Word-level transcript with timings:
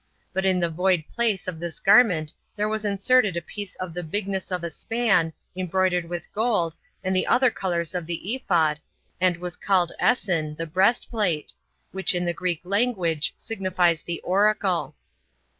But 0.33 0.47
in 0.47 0.59
the 0.59 0.67
void 0.71 1.03
place 1.07 1.47
of 1.47 1.59
this 1.59 1.79
garment 1.79 2.33
there 2.55 2.67
was 2.67 2.85
inserted 2.85 3.37
a 3.37 3.39
piece 3.43 3.75
of 3.75 3.93
the 3.93 4.01
bigness 4.01 4.51
of 4.51 4.63
a 4.63 4.71
span, 4.71 5.31
embroidered 5.55 6.05
with 6.09 6.33
gold, 6.33 6.75
and 7.03 7.15
the 7.15 7.27
other 7.27 7.51
colors 7.51 7.93
of 7.93 8.07
the 8.07 8.15
ephod, 8.33 8.79
and 9.21 9.37
was 9.37 9.55
called 9.55 9.91
Essen, 9.99 10.55
[the 10.55 10.65
breastplate,] 10.65 11.53
which 11.91 12.15
in 12.15 12.25
the 12.25 12.33
Greek 12.33 12.61
language 12.63 13.35
signifies 13.37 14.01
the 14.01 14.19
Oracle. 14.21 14.95